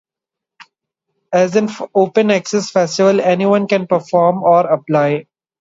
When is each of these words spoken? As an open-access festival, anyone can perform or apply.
As 1.31 1.55
an 1.55 1.69
open-access 1.93 2.71
festival, 2.71 3.21
anyone 3.21 3.67
can 3.67 3.85
perform 3.85 4.41
or 4.41 4.61
apply. 4.65 5.27